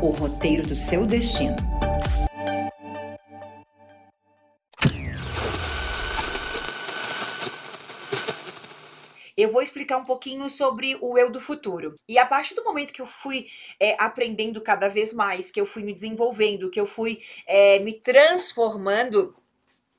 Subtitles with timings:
[0.00, 1.56] o roteiro do seu destino.
[9.38, 11.94] eu vou explicar um pouquinho sobre o eu do futuro.
[12.08, 13.46] E a partir do momento que eu fui
[13.78, 17.92] é, aprendendo cada vez mais, que eu fui me desenvolvendo, que eu fui é, me
[17.92, 19.36] transformando,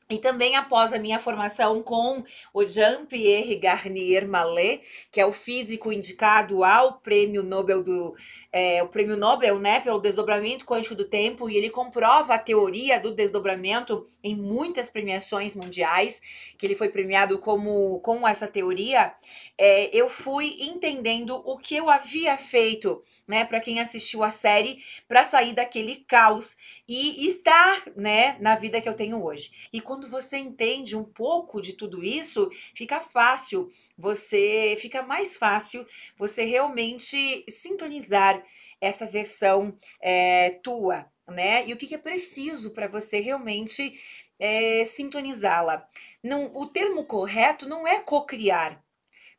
[0.10, 4.82] e também após a minha formação com o Jean-Pierre Garnier Mallet,
[5.12, 8.16] que é o físico indicado ao Prêmio Nobel do
[8.52, 13.00] é, o Prêmio Nobel, né, pelo desdobramento quântico do tempo, e ele comprova a teoria
[13.00, 16.20] do desdobramento em muitas premiações mundiais,
[16.58, 19.14] que ele foi premiado como com essa teoria.
[19.58, 24.84] É, eu fui entendendo o que eu havia feito né, para quem assistiu a série,
[25.08, 29.52] para sair daquele caos e estar, né, na vida que eu tenho hoje.
[29.72, 35.86] E quando você entende um pouco de tudo isso, fica fácil, você fica mais fácil
[36.16, 38.44] você realmente sintonizar
[38.80, 41.68] essa versão é, tua, né?
[41.68, 43.94] E o que, que é preciso para você realmente
[44.40, 45.86] é, sintonizá-la?
[46.24, 48.84] Não, o termo correto não é cocriar,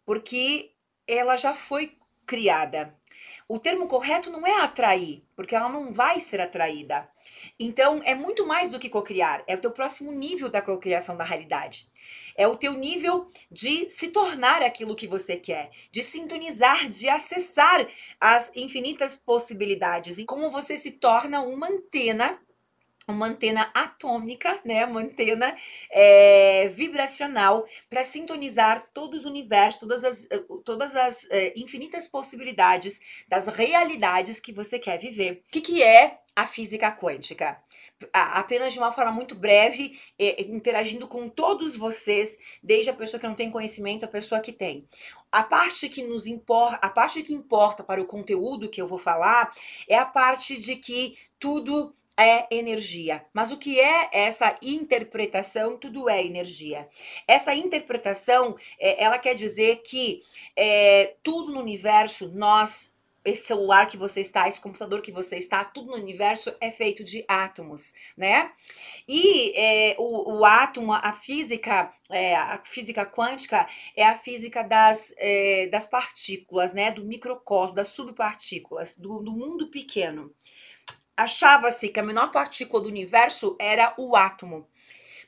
[0.05, 0.73] porque
[1.07, 2.95] ela já foi criada.
[3.49, 7.09] O termo correto não é atrair, porque ela não vai ser atraída.
[7.59, 11.25] Então, é muito mais do que cocriar, é o teu próximo nível da cocriação da
[11.25, 11.91] realidade.
[12.37, 17.87] É o teu nível de se tornar aquilo que você quer, de sintonizar, de acessar
[18.21, 22.41] as infinitas possibilidades e como você se torna uma antena
[23.09, 25.57] uma antena atômica, né, uma antena
[25.91, 33.01] é, vibracional para sintonizar todos os universos, todas as, eh, todas as é, infinitas possibilidades
[33.29, 35.43] das realidades que você quer viver.
[35.49, 37.59] O que, que é a física quântica?
[38.13, 43.27] apenas de uma forma muito breve, é, interagindo com todos vocês, desde a pessoa que
[43.27, 44.89] não tem conhecimento, a pessoa que tem.
[45.31, 48.99] A parte que nos importa, a parte que importa para o conteúdo que eu vou
[48.99, 49.53] falar
[49.89, 53.25] é a parte de que tudo é energia.
[53.33, 55.77] Mas o que é essa interpretação?
[55.77, 56.89] Tudo é energia.
[57.27, 60.21] Essa interpretação, é, ela quer dizer que
[60.57, 62.95] é, tudo no universo, nós
[63.25, 67.05] esse celular que você está, esse computador que você está, tudo no universo é feito
[67.05, 68.51] de átomos, né?
[69.07, 75.15] E é, o, o átomo, a física, é, a física quântica é a física das,
[75.19, 76.91] é, das partículas, né?
[76.91, 80.35] Do microcosmo, das subpartículas, do, do mundo pequeno
[81.21, 84.67] achava-se que a menor partícula do universo era o átomo.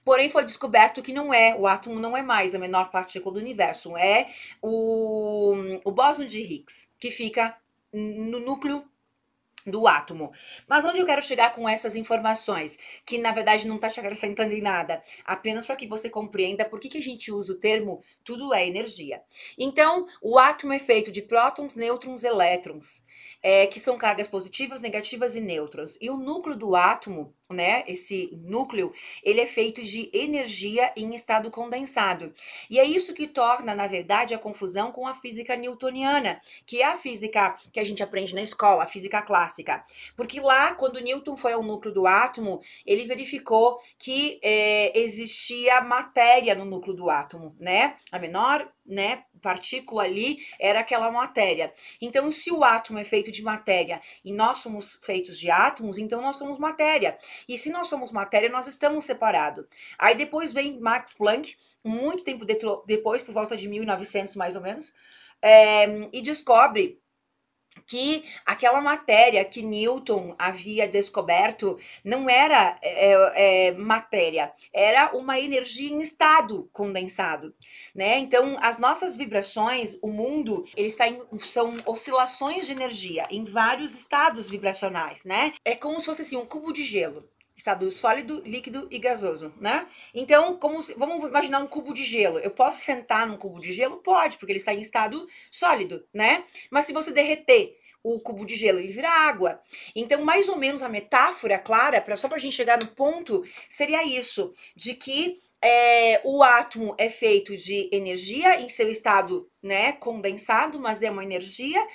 [0.05, 3.41] Porém, foi descoberto que não é, o átomo não é mais a menor partícula do
[3.41, 4.29] universo, é
[4.61, 5.55] o,
[5.85, 7.57] o bóson de Higgs, que fica
[7.93, 8.85] no núcleo
[9.67, 10.33] do átomo.
[10.69, 14.53] Mas onde eu quero chegar com essas informações, que na verdade não está te acrescentando
[14.53, 18.03] em nada, apenas para que você compreenda por que, que a gente usa o termo
[18.25, 19.23] tudo é energia.
[19.59, 23.05] Então, o átomo é feito de prótons, nêutrons, elétrons,
[23.43, 25.99] é, que são cargas positivas, negativas e nêutrons.
[26.01, 27.85] E o núcleo do átomo né?
[27.87, 32.33] Esse núcleo, ele é feito de energia em estado condensado.
[32.69, 36.87] E é isso que torna, na verdade, a confusão com a física newtoniana, que é
[36.87, 39.52] a física que a gente aprende na escola, a física clássica.
[40.17, 46.55] Porque lá, quando Newton foi ao núcleo do átomo, ele verificou que é, existia matéria
[46.55, 47.97] no núcleo do átomo, né?
[48.11, 51.73] A menor né, partícula ali era aquela matéria.
[52.01, 56.23] Então, se o átomo é feito de matéria e nós somos feitos de átomos, então
[56.23, 57.19] nós somos matéria.
[57.49, 59.67] E se nós somos matéria, nós estamos separados.
[59.99, 62.45] Aí depois vem Max Planck, muito tempo
[62.87, 64.95] depois, por volta de 1900 mais ou menos,
[65.41, 67.02] é, e descobre
[67.87, 75.91] que aquela matéria que Newton havia descoberto não era é, é, matéria, era uma energia
[75.91, 77.55] em estado condensado,
[77.95, 78.19] né?
[78.19, 83.95] Então, as nossas vibrações, o mundo, ele está em, são oscilações de energia em vários
[83.95, 85.55] estados vibracionais, né?
[85.65, 89.87] É como se fosse assim um cubo de gelo estado sólido, líquido e gasoso, né?
[90.15, 92.39] Então, como se, vamos imaginar um cubo de gelo.
[92.39, 93.99] Eu posso sentar num cubo de gelo?
[93.99, 96.45] Pode, porque ele está em estado sólido, né?
[96.71, 99.61] Mas se você derreter o cubo de gelo, ele vira água.
[99.95, 103.45] Então, mais ou menos a metáfora clara, pra, só para a gente chegar no ponto,
[103.69, 109.93] seria isso: de que é, o átomo é feito de energia em seu estado né,
[109.93, 111.87] condensado, mas é uma energia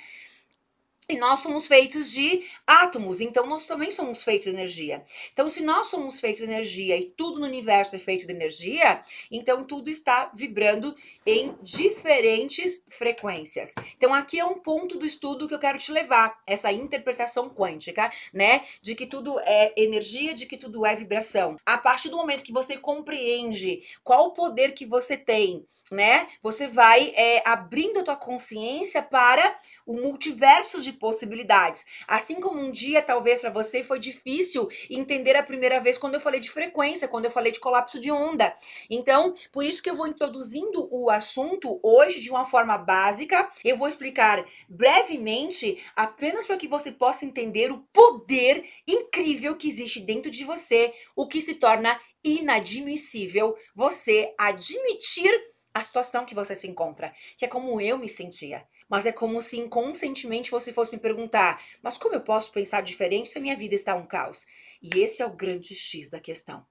[1.10, 5.02] E nós somos feitos de átomos, então nós também somos feitos de energia.
[5.32, 9.00] Então, se nós somos feitos de energia e tudo no universo é feito de energia,
[9.30, 10.94] então tudo está vibrando
[11.24, 13.74] em diferentes frequências.
[13.96, 18.12] Então, aqui é um ponto do estudo que eu quero te levar, essa interpretação quântica,
[18.30, 18.66] né?
[18.82, 21.56] De que tudo é energia, de que tudo é vibração.
[21.64, 26.28] A partir do momento que você compreende qual o poder que você tem, né?
[26.42, 31.86] Você vai é, abrindo a tua consciência para o multiverso de possibilidades.
[32.06, 36.20] Assim como um dia, talvez para você foi difícil entender a primeira vez quando eu
[36.20, 38.54] falei de frequência, quando eu falei de colapso de onda.
[38.90, 43.50] Então, por isso que eu vou introduzindo o assunto hoje de uma forma básica.
[43.64, 50.00] Eu vou explicar brevemente, apenas para que você possa entender o poder incrível que existe
[50.00, 55.30] dentro de você, o que se torna inadmissível você admitir
[55.78, 59.42] a situação que você se encontra, que é como eu me sentia mas é como
[59.42, 63.56] se inconscientemente você fosse me perguntar: mas como eu posso pensar diferente se a minha
[63.56, 64.46] vida está um caos?
[64.82, 66.66] E esse é o grande X da questão.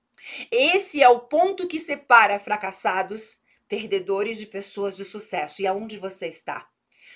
[0.52, 5.62] Esse é o ponto que separa fracassados, perdedores de pessoas de sucesso.
[5.62, 6.68] E aonde você está?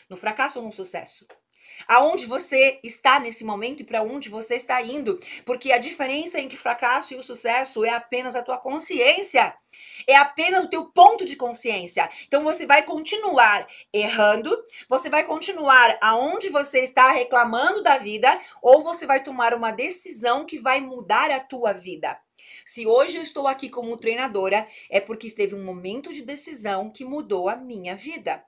[0.07, 1.25] No fracasso ou no sucesso?
[1.88, 6.57] Aonde você está nesse momento e para onde você está indo, porque a diferença entre
[6.57, 9.54] o fracasso e o sucesso é apenas a tua consciência.
[10.07, 12.10] É apenas o teu ponto de consciência.
[12.28, 14.56] Então você vai continuar errando,
[14.88, 20.45] você vai continuar aonde você está reclamando da vida, ou você vai tomar uma decisão
[20.45, 22.19] que vai mudar a tua vida.
[22.65, 27.05] Se hoje eu estou aqui como treinadora, é porque esteve um momento de decisão que
[27.05, 28.43] mudou a minha vida.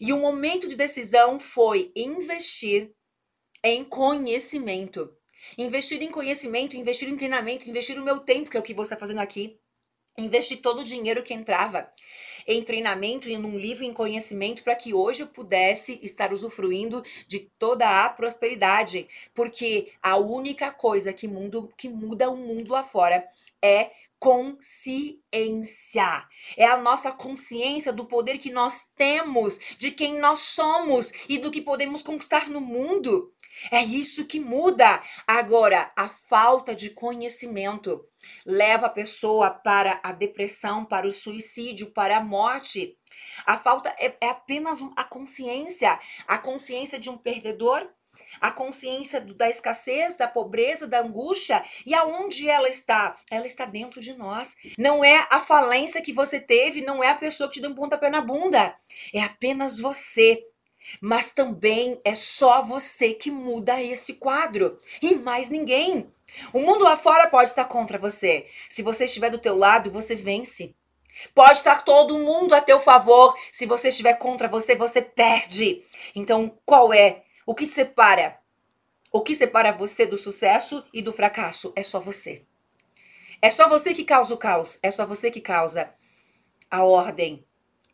[0.00, 2.92] E o momento de decisão foi investir
[3.62, 5.10] em conhecimento.
[5.58, 8.94] Investir em conhecimento, investir em treinamento, investir o meu tempo, que é o que você
[8.94, 9.58] está fazendo aqui.
[10.16, 11.90] Investir todo o dinheiro que entrava
[12.46, 17.40] em treinamento e num livro em conhecimento para que hoje eu pudesse estar usufruindo de
[17.58, 23.26] toda a prosperidade, porque a única coisa que, mundo, que muda o mundo lá fora
[23.64, 25.18] é consciência.
[26.56, 31.50] É a nossa consciência do poder que nós temos, de quem nós somos e do
[31.50, 33.32] que podemos conquistar no mundo.
[33.70, 35.02] É isso que muda.
[35.26, 38.04] Agora, a falta de conhecimento
[38.44, 42.98] leva a pessoa para a depressão, para o suicídio, para a morte.
[43.46, 47.88] A falta é, é apenas a consciência, a consciência de um perdedor,
[48.40, 51.64] a consciência da escassez, da pobreza, da angústia.
[51.84, 53.16] E aonde ela está?
[53.30, 54.56] Ela está dentro de nós.
[54.78, 57.74] Não é a falência que você teve, não é a pessoa que te deu um
[57.74, 58.74] pontapé na bunda.
[59.12, 60.44] É apenas você.
[61.00, 64.76] Mas também é só você que muda esse quadro.
[65.00, 66.12] E mais ninguém.
[66.52, 68.46] O mundo lá fora pode estar contra você.
[68.68, 70.74] Se você estiver do teu lado, você vence.
[71.34, 73.34] Pode estar todo mundo a teu favor.
[73.52, 75.82] Se você estiver contra você, você perde.
[76.14, 78.40] Então, qual é o que separa?
[79.12, 81.72] O que separa você do sucesso e do fracasso?
[81.76, 82.44] É só você.
[83.40, 84.78] É só você que causa o caos.
[84.82, 85.92] É só você que causa
[86.70, 87.44] a ordem.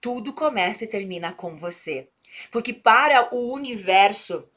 [0.00, 2.08] Tudo começa e termina com você.
[2.50, 4.48] Porque para o universo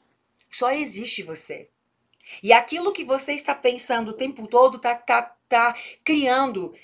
[0.50, 1.68] só existe você.
[2.42, 6.74] E aquilo que você está pensando o tempo todo está tá, tá criando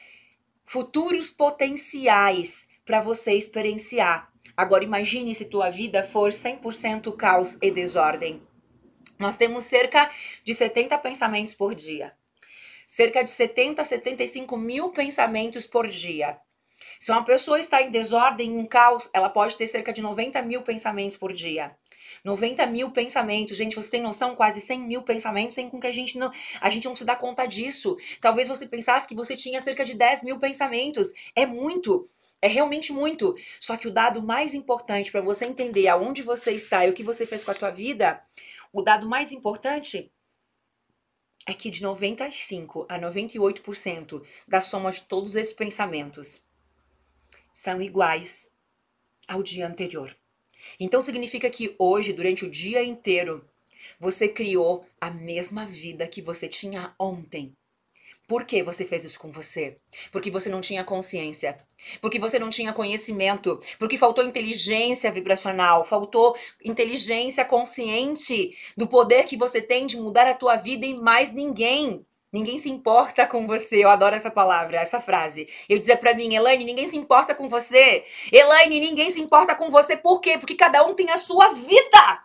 [0.65, 4.30] futuros potenciais para você experienciar.
[4.57, 8.43] Agora imagine se tua vida for 100% caos e desordem.
[9.19, 10.11] Nós temos cerca
[10.45, 12.13] de 70 pensamentos por dia.
[12.87, 16.39] Cerca de 70 a 75 mil pensamentos por dia.
[16.99, 20.63] Se uma pessoa está em desordem, em caos, ela pode ter cerca de 90 mil
[20.63, 21.77] pensamentos por dia.
[22.25, 23.57] 90 mil pensamentos.
[23.57, 24.35] Gente, você tem noção?
[24.35, 26.31] Quase 100 mil pensamentos, sem com que a gente não,
[26.61, 27.97] a gente não se dá conta disso.
[28.21, 31.13] Talvez você pensasse que você tinha cerca de 10 mil pensamentos.
[31.35, 32.09] É muito.
[32.43, 33.37] É realmente muito.
[33.59, 37.03] Só que o dado mais importante para você entender aonde você está e o que
[37.03, 38.23] você fez com a tua vida,
[38.73, 40.11] o dado mais importante
[41.47, 46.43] é que de 95 a 98% da soma de todos esses pensamentos
[47.53, 48.51] são iguais
[49.27, 50.17] ao dia anterior.
[50.79, 53.45] Então significa que hoje, durante o dia inteiro,
[53.99, 57.57] você criou a mesma vida que você tinha ontem.
[58.31, 59.77] Por que você fez isso com você?
[60.13, 61.57] Porque você não tinha consciência.
[62.01, 63.59] Porque você não tinha conhecimento.
[63.77, 65.85] Porque faltou inteligência vibracional.
[65.85, 71.33] Faltou inteligência consciente do poder que você tem de mudar a tua vida em mais
[71.33, 72.07] ninguém.
[72.33, 73.83] Ninguém se importa com você.
[73.83, 75.49] Eu adoro essa palavra, essa frase.
[75.69, 78.05] Eu dizer para mim, Elaine, ninguém se importa com você.
[78.31, 79.97] Elaine, ninguém se importa com você.
[79.97, 80.39] Por quê?
[80.39, 82.23] Porque cada um tem a sua vida.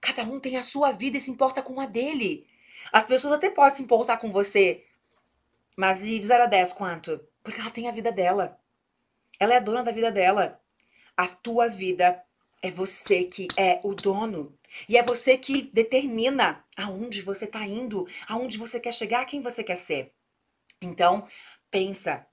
[0.00, 2.46] Cada um tem a sua vida e se importa com a dele.
[2.90, 4.87] As pessoas até podem se importar com você.
[5.78, 7.20] Mas e de 0 a 10 quanto?
[7.40, 8.58] Porque ela tem a vida dela.
[9.38, 10.60] Ela é a dona da vida dela.
[11.16, 12.20] A tua vida
[12.60, 14.58] é você que é o dono.
[14.88, 19.62] E é você que determina aonde você está indo, aonde você quer chegar, quem você
[19.62, 20.12] quer ser.
[20.82, 21.28] Então,
[21.70, 22.26] pensa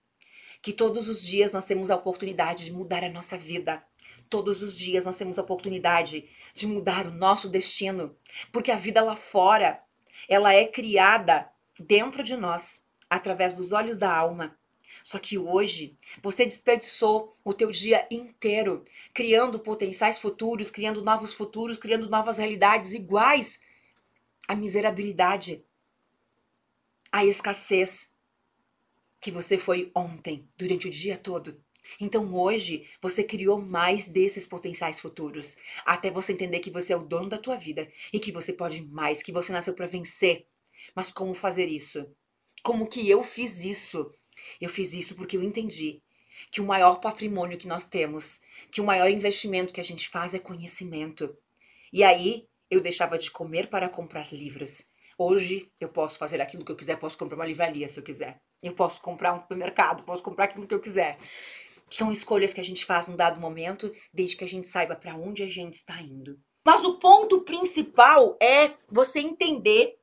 [0.59, 3.85] que todos os dias nós temos a oportunidade de mudar a nossa vida.
[4.27, 8.17] Todos os dias nós temos a oportunidade de mudar o nosso destino,
[8.51, 9.79] porque a vida lá fora,
[10.27, 11.47] ela é criada
[11.79, 14.57] dentro de nós, através dos olhos da alma.
[15.03, 18.83] Só que hoje você desperdiçou o teu dia inteiro
[19.13, 23.61] criando potenciais futuros, criando novos futuros, criando novas realidades iguais
[24.47, 25.63] à miserabilidade,
[27.11, 28.13] à escassez
[29.19, 31.59] que você foi ontem, durante o dia todo.
[31.99, 37.05] Então hoje você criou mais desses potenciais futuros, até você entender que você é o
[37.05, 40.47] dono da tua vida e que você pode mais, que você nasceu para vencer.
[40.95, 42.07] Mas como fazer isso?
[42.65, 44.11] Como que eu fiz isso?
[44.59, 46.01] Eu fiz isso porque eu entendi
[46.49, 48.41] que o maior patrimônio que nós temos,
[48.71, 51.37] que o maior investimento que a gente faz é conhecimento.
[51.93, 54.87] E aí eu deixava de comer para comprar livros.
[55.15, 58.41] Hoje eu posso fazer aquilo que eu quiser, posso comprar uma livraria se eu quiser.
[58.63, 61.19] Eu posso comprar um supermercado, posso comprar aquilo que eu quiser.
[61.87, 65.15] São escolhas que a gente faz num dado momento, desde que a gente saiba para
[65.15, 66.39] onde a gente está indo.
[66.65, 69.95] Mas o ponto principal é você entender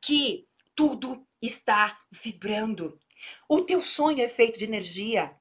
[0.00, 2.98] que tudo está vibrando.
[3.48, 5.34] O teu sonho é feito de energia.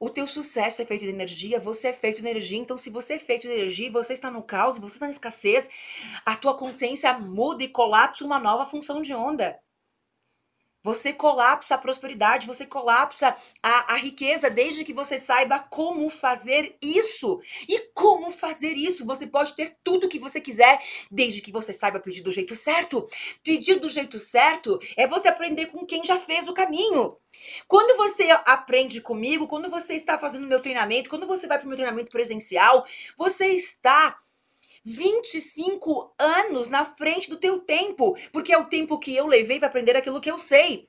[0.00, 2.58] O teu sucesso é feito de energia, você é feito de energia.
[2.58, 5.68] Então, se você é feito de energia, você está no caos, você está na escassez,
[6.24, 9.58] a tua consciência muda e colapsa uma nova função de onda.
[10.88, 16.78] Você colapsa a prosperidade, você colapsa a, a riqueza, desde que você saiba como fazer
[16.80, 17.42] isso.
[17.68, 19.04] E como fazer isso?
[19.04, 20.80] Você pode ter tudo o que você quiser,
[21.10, 23.06] desde que você saiba pedir do jeito certo.
[23.44, 27.18] Pedir do jeito certo é você aprender com quem já fez o caminho.
[27.66, 31.68] Quando você aprende comigo, quando você está fazendo meu treinamento, quando você vai para o
[31.68, 34.18] meu treinamento presencial, você está
[34.88, 39.68] 25 anos na frente do teu tempo, porque é o tempo que eu levei para
[39.68, 40.88] aprender aquilo que eu sei.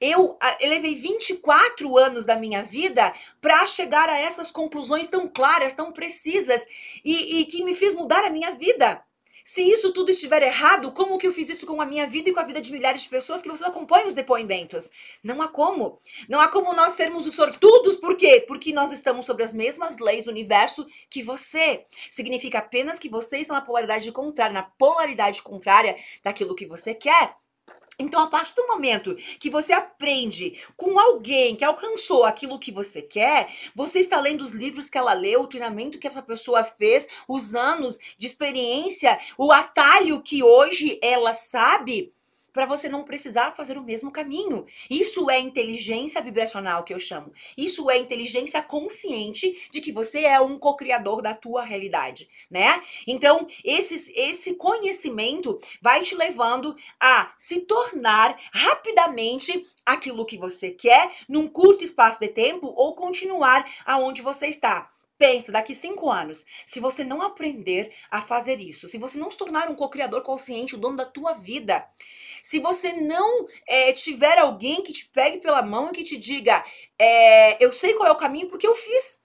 [0.00, 5.74] Eu, eu levei 24 anos da minha vida para chegar a essas conclusões tão claras,
[5.74, 6.66] tão precisas
[7.04, 9.02] e, e que me fez mudar a minha vida.
[9.50, 12.34] Se isso tudo estiver errado, como que eu fiz isso com a minha vida e
[12.34, 14.90] com a vida de milhares de pessoas que vocês acompanham os depoimentos?
[15.24, 15.98] Não há como.
[16.28, 18.44] Não há como nós sermos os sortudos, por quê?
[18.46, 21.86] Porque nós estamos sobre as mesmas leis do universo que você.
[22.10, 27.34] Significa apenas que vocês são na polaridade contrária, na polaridade contrária daquilo que você quer.
[27.98, 33.02] Então, a partir do momento que você aprende com alguém que alcançou aquilo que você
[33.02, 37.08] quer, você está lendo os livros que ela leu, o treinamento que essa pessoa fez,
[37.26, 42.12] os anos de experiência, o atalho que hoje ela sabe
[42.52, 44.66] para você não precisar fazer o mesmo caminho.
[44.88, 47.32] Isso é inteligência vibracional que eu chamo.
[47.56, 52.82] Isso é inteligência consciente de que você é um co-criador da tua realidade, né?
[53.06, 61.12] Então, esses, esse conhecimento vai te levando a se tornar rapidamente aquilo que você quer
[61.28, 64.90] num curto espaço de tempo ou continuar aonde você está.
[65.18, 69.36] Pensa, daqui cinco anos, se você não aprender a fazer isso, se você não se
[69.36, 71.84] tornar um co-criador consciente, o dono da tua vida,
[72.48, 76.64] se você não é, tiver alguém que te pegue pela mão e que te diga,
[76.98, 79.22] é, eu sei qual é o caminho porque eu fiz.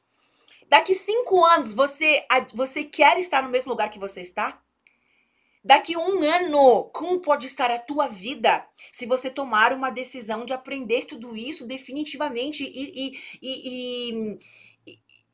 [0.68, 4.62] Daqui cinco anos, você, você quer estar no mesmo lugar que você está?
[5.64, 10.52] Daqui um ano, como pode estar a tua vida se você tomar uma decisão de
[10.52, 14.40] aprender tudo isso definitivamente e, e, e, e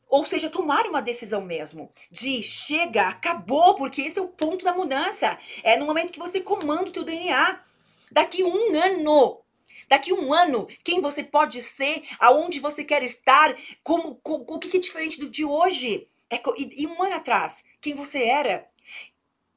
[0.08, 4.75] ou seja, tomar uma decisão mesmo de chega, acabou, porque esse é o ponto da
[4.75, 5.39] mudança.
[5.63, 7.67] É no momento que você comanda o teu DNA.
[8.12, 9.42] Daqui um ano,
[9.88, 14.78] daqui um ano, quem você pode ser, aonde você quer estar, como, com, o que
[14.78, 16.08] é diferente do de hoje.
[16.30, 18.68] É, e, e um ano atrás, quem você era.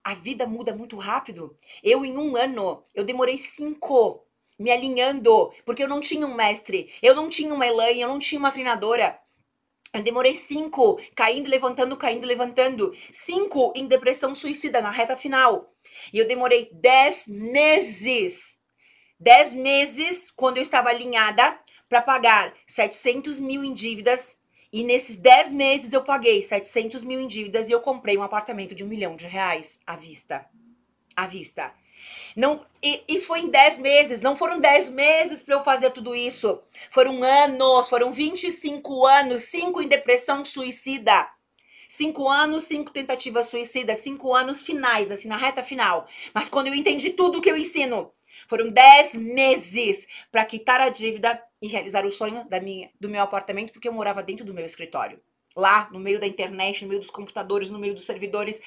[0.04, 1.54] A vida muda muito rápido.
[1.82, 4.26] Eu, em um ano, eu demorei cinco
[4.58, 8.18] me alinhando, porque eu não tinha um mestre, eu não tinha uma Elaine, eu não
[8.18, 9.18] tinha uma treinadora.
[9.92, 12.94] Eu demorei cinco, caindo, levantando, caindo, levantando.
[13.10, 15.71] Cinco em depressão suicida na reta final.
[16.12, 18.58] E eu demorei 10 meses.
[19.20, 24.40] 10 meses quando eu estava alinhada para pagar 700 mil em dívidas.
[24.72, 28.74] E nesses 10 meses eu paguei 700 mil em dívidas e eu comprei um apartamento
[28.74, 30.46] de um milhão de reais à vista.
[31.14, 31.72] À vista.
[32.34, 32.64] Não,
[33.06, 36.62] isso foi em 10 meses, não foram 10 meses para eu fazer tudo isso.
[36.90, 41.28] Foram anos, foram 25 anos, 5 em depressão suicida.
[41.94, 46.08] Cinco anos, cinco tentativas suicidas, cinco anos finais, assim, na reta final.
[46.32, 48.10] Mas quando eu entendi tudo que eu ensino,
[48.48, 53.20] foram dez meses para quitar a dívida e realizar o sonho da minha, do meu
[53.20, 55.20] apartamento, porque eu morava dentro do meu escritório.
[55.54, 58.62] Lá, no meio da internet, no meio dos computadores, no meio dos servidores,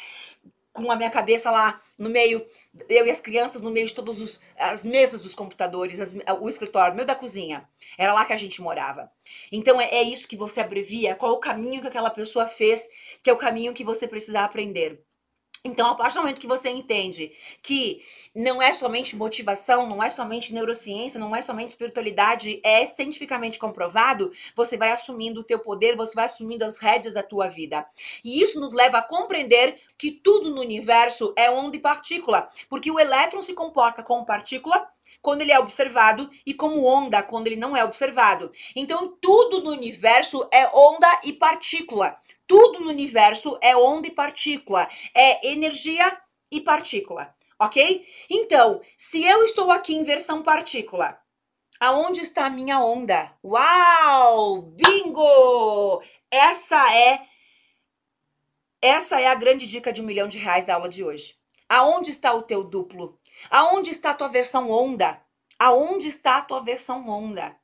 [0.75, 2.45] com a minha cabeça lá no meio,
[2.89, 6.93] eu e as crianças no meio de todas as mesas dos computadores, as, o escritório,
[6.93, 7.67] meio da cozinha.
[7.97, 9.09] Era lá que a gente morava.
[9.49, 12.89] Então é, é isso que você abrevia, qual o caminho que aquela pessoa fez,
[13.23, 15.01] que é o caminho que você precisa aprender.
[15.65, 17.31] Então, a partir do momento que você entende
[17.63, 18.05] que
[18.35, 24.31] não é somente motivação, não é somente neurociência, não é somente espiritualidade, é cientificamente comprovado,
[24.55, 27.83] você vai assumindo o teu poder, você vai assumindo as rédeas da tua vida.
[28.23, 32.91] E isso nos leva a compreender que tudo no universo é onda e partícula, porque
[32.91, 34.87] o elétron se comporta como partícula
[35.19, 38.51] quando ele é observado e como onda quando ele não é observado.
[38.75, 42.15] Então, tudo no universo é onda e partícula.
[42.47, 46.21] Tudo no universo é onda e partícula, é energia
[46.51, 48.05] e partícula, ok?
[48.29, 51.17] Então, se eu estou aqui em versão partícula,
[51.79, 53.31] aonde está a minha onda?
[53.43, 54.61] Uau!
[54.61, 56.03] Bingo!
[56.29, 57.27] Essa é
[58.81, 61.35] essa é a grande dica de um milhão de reais da aula de hoje.
[61.67, 63.17] Aonde está o teu duplo?
[63.49, 65.19] Aonde está a tua versão onda?
[65.57, 67.55] Aonde está a tua versão onda?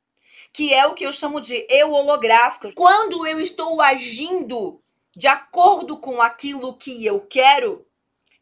[0.53, 2.73] Que é o que eu chamo de eu holográfico.
[2.73, 4.81] Quando eu estou agindo
[5.15, 7.85] de acordo com aquilo que eu quero,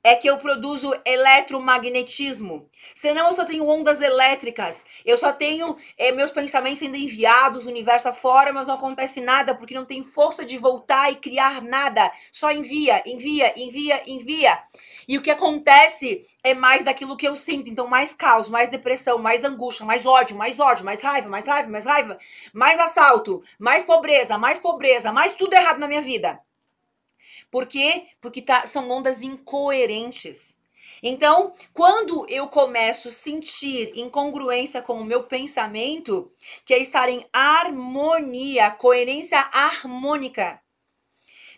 [0.03, 2.65] é que eu produzo eletromagnetismo.
[2.95, 4.85] Senão eu só tenho ondas elétricas.
[5.05, 9.75] Eu só tenho é, meus pensamentos sendo enviados universo afora, mas não acontece nada porque
[9.75, 12.09] não tem força de voltar e criar nada.
[12.31, 14.59] Só envia, envia, envia, envia.
[15.07, 17.69] E o que acontece é mais daquilo que eu sinto.
[17.69, 21.69] Então, mais caos, mais depressão, mais angústia, mais ódio, mais ódio, mais raiva, mais raiva,
[21.69, 22.17] mais raiva,
[22.53, 26.39] mais assalto, mais pobreza, mais pobreza, mais tudo errado na minha vida.
[27.51, 28.07] Por quê?
[28.21, 30.57] Porque tá, são ondas incoerentes.
[31.01, 36.31] Então, quando eu começo a sentir incongruência com o meu pensamento,
[36.65, 40.61] que é estar em harmonia, coerência harmônica.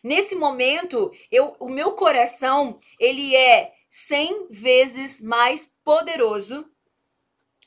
[0.03, 6.65] Nesse momento, eu, o meu coração, ele é 100 vezes mais poderoso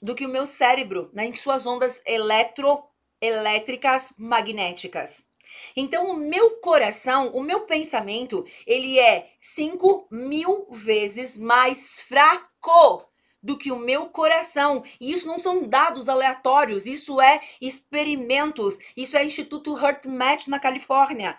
[0.01, 5.27] do que o meu cérebro, né, em suas ondas eletroelétricas magnéticas.
[5.77, 13.09] Então, o meu coração, o meu pensamento, ele é 5 mil vezes mais fraco
[13.43, 14.83] do que o meu coração.
[14.99, 18.79] E isso não são dados aleatórios, isso é experimentos.
[18.97, 21.37] Isso é Instituto HeartMath na Califórnia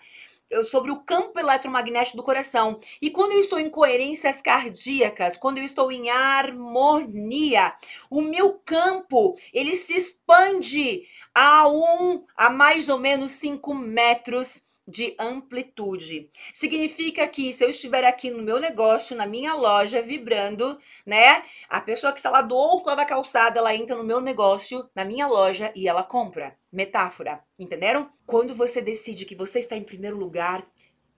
[0.64, 2.78] sobre o campo eletromagnético do coração.
[3.00, 7.74] E quando eu estou em coerências cardíacas, quando eu estou em harmonia,
[8.10, 11.02] o meu campo ele se expande
[11.34, 16.28] a um a mais ou menos 5 metros de amplitude.
[16.52, 21.42] Significa que se eu estiver aqui no meu negócio, na minha loja, vibrando, né?
[21.68, 24.88] A pessoa que está lá do outro lado da calçada, ela entra no meu negócio,
[24.94, 26.56] na minha loja e ela compra.
[26.72, 28.10] Metáfora, entenderam?
[28.24, 30.66] Quando você decide que você está em primeiro lugar,